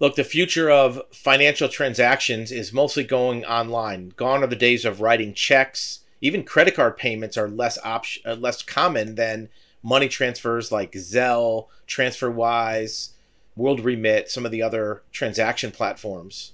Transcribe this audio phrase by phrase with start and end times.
[0.00, 4.12] Look, the future of financial transactions is mostly going online.
[4.16, 6.00] Gone are the days of writing checks.
[6.20, 9.48] Even credit card payments are less op- uh, less common than
[9.82, 13.10] money transfers like Zelle, TransferWise,
[13.56, 16.52] World Remit, some of the other transaction platforms.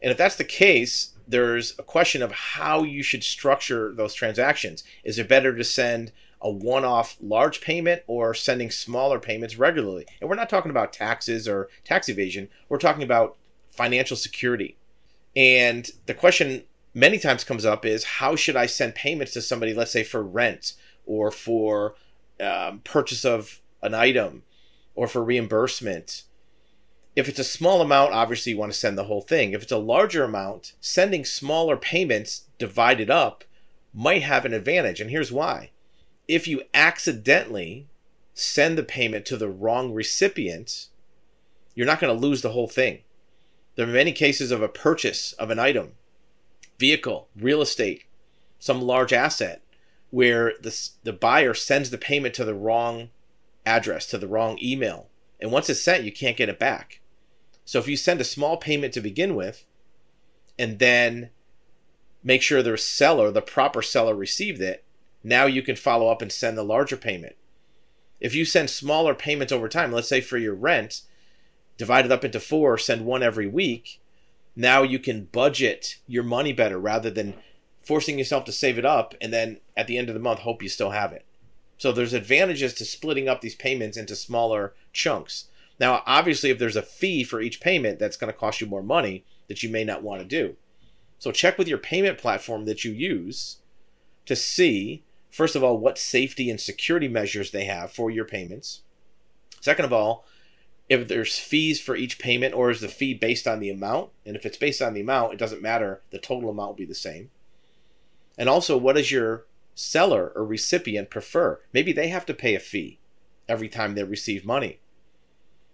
[0.00, 4.84] And if that's the case, there's a question of how you should structure those transactions.
[5.04, 6.12] Is it better to send
[6.42, 10.06] a one off large payment or sending smaller payments regularly?
[10.20, 13.36] And we're not talking about taxes or tax evasion, we're talking about
[13.70, 14.76] financial security.
[15.36, 19.74] And the question many times comes up is how should I send payments to somebody,
[19.74, 20.74] let's say for rent
[21.06, 21.94] or for
[22.40, 24.42] um, purchase of an item
[24.94, 26.24] or for reimbursement?
[27.16, 29.52] If it's a small amount, obviously you want to send the whole thing.
[29.52, 33.44] If it's a larger amount, sending smaller payments divided up
[33.92, 35.00] might have an advantage.
[35.00, 35.70] And here's why.
[36.28, 37.88] If you accidentally
[38.34, 40.88] send the payment to the wrong recipient,
[41.74, 43.00] you're not going to lose the whole thing.
[43.76, 45.92] There are many cases of a purchase of an item,
[46.78, 48.04] vehicle, real estate,
[48.58, 49.62] some large asset,
[50.10, 53.10] where the, the buyer sends the payment to the wrong
[53.64, 55.08] address, to the wrong email.
[55.40, 57.00] And once it's sent, you can't get it back.
[57.64, 59.64] So if you send a small payment to begin with,
[60.58, 61.30] and then
[62.22, 64.84] make sure the seller, the proper seller, received it,
[65.22, 67.36] now you can follow up and send the larger payment.
[68.20, 71.02] If you send smaller payments over time, let's say for your rent,
[71.78, 74.00] divide it up into four, send one every week,
[74.56, 77.34] now you can budget your money better rather than
[77.82, 80.62] forcing yourself to save it up and then at the end of the month hope
[80.62, 81.24] you still have it.
[81.78, 85.46] So there's advantages to splitting up these payments into smaller chunks.
[85.78, 88.82] Now, obviously, if there's a fee for each payment, that's going to cost you more
[88.82, 90.56] money that you may not want to do.
[91.18, 93.56] So check with your payment platform that you use
[94.26, 98.82] to see, first of all, what safety and security measures they have for your payments.
[99.60, 100.24] Second of all,
[100.88, 104.10] if there's fees for each payment or is the fee based on the amount?
[104.26, 106.02] And if it's based on the amount, it doesn't matter.
[106.10, 107.30] The total amount will be the same.
[108.36, 111.60] And also, what does your seller or recipient prefer?
[111.72, 112.98] Maybe they have to pay a fee
[113.48, 114.80] every time they receive money.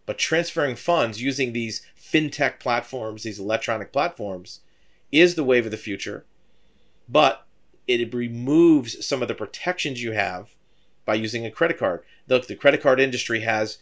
[0.04, 4.60] But transferring funds using these fintech platforms, these electronic platforms,
[5.10, 6.26] is the wave of the future.
[7.08, 7.45] But
[7.86, 10.54] it removes some of the protections you have
[11.04, 12.02] by using a credit card.
[12.28, 13.78] Look, the credit card industry has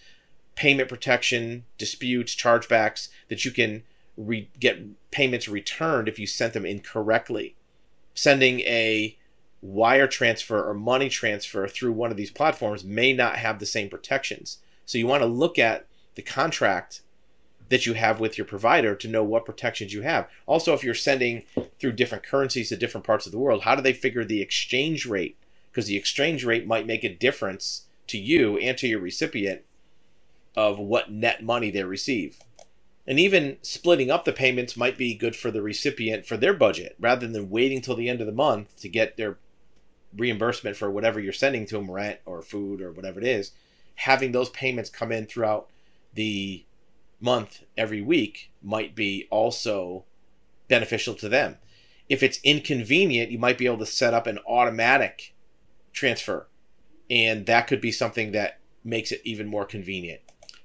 [0.55, 3.83] payment protection, disputes, chargebacks that you can
[4.17, 7.57] re- get payments returned if you sent them incorrectly
[8.15, 9.17] sending a
[9.61, 13.89] wire transfer or money transfer through one of these platforms may not have the same
[13.89, 14.59] protections.
[14.87, 17.01] So you want to look at the contract
[17.69, 20.29] that you have with your provider to know what protections you have.
[20.47, 21.45] Also, if you're sending
[21.79, 25.07] through different currencies to different parts of the world, how do they figure the exchange
[25.07, 25.37] rate?
[25.71, 29.63] Because the exchange rate might make a difference to you and to your recipient
[30.57, 32.39] of what net money they receive.
[33.07, 36.97] And even splitting up the payments might be good for the recipient for their budget
[36.99, 39.37] rather than waiting till the end of the month to get their
[40.17, 43.53] reimbursement for whatever you're sending to them, rent or food or whatever it is.
[43.97, 45.69] Having those payments come in throughout
[46.15, 46.65] the
[47.25, 50.05] month every week might be also
[50.69, 51.57] beneficial to them.
[52.09, 55.35] If it's inconvenient, you might be able to set up an automatic
[55.93, 56.47] transfer,
[57.09, 60.21] and that could be something that makes it even more convenient.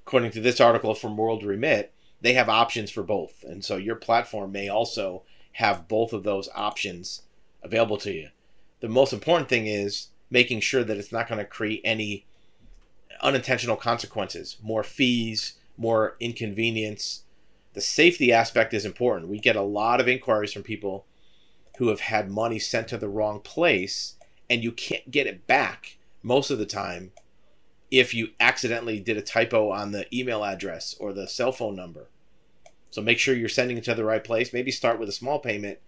[0.06, 3.44] According to this article from World Remit, they have options for both.
[3.44, 7.22] And so your platform may also have both of those options
[7.64, 8.30] available to you.
[8.82, 12.26] The most important thing is making sure that it's not going to create any
[13.22, 17.24] unintentional consequences, more fees, more inconvenience.
[17.74, 19.32] The safety aspect is important.
[19.32, 21.06] We get a lot of inquiries from people
[21.78, 24.16] who have had money sent to the wrong place
[24.50, 27.12] and you can't get it back most of the time
[27.90, 32.10] if you accidentally did a typo on the email address or the cell phone number.
[32.92, 34.52] So make sure you're sending it to the right place.
[34.52, 35.80] Maybe start with a small payment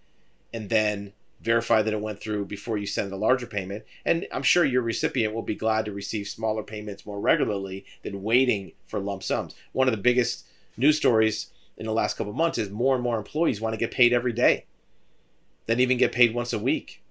[0.54, 3.84] and then verify that it went through before you send the larger payment.
[4.04, 8.22] And I'm sure your recipient will be glad to receive smaller payments more regularly than
[8.22, 9.54] waiting for lump sums.
[9.72, 13.18] One of the biggest news stories in the last couple months is more and more
[13.18, 14.66] employees want to get paid every day,
[15.66, 17.02] then even get paid once a week.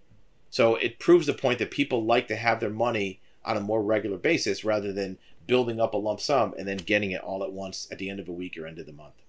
[0.50, 3.81] So it proves the point that people like to have their money on a more
[3.81, 5.18] regular basis rather than
[5.48, 8.19] building up a lump sum and then getting it all at once at the end
[8.19, 9.20] of a week or end of the month.